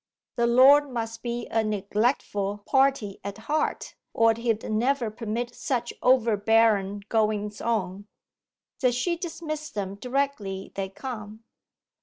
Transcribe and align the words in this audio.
The 0.35 0.47
Lord 0.47 0.89
must 0.89 1.21
be 1.21 1.45
a 1.51 1.63
neglectful 1.63 2.63
party 2.65 3.19
at 3.23 3.37
heart, 3.37 3.93
or 4.15 4.33
he'd 4.35 4.67
never 4.71 5.11
permit 5.11 5.53
such 5.53 5.93
overbearen 6.01 7.01
goings 7.07 7.61
on!' 7.61 8.07
'Does 8.79 8.95
she 8.95 9.15
dismiss 9.15 9.69
them 9.69 9.93
directly 9.93 10.71
they 10.73 10.89
come! 10.89 11.43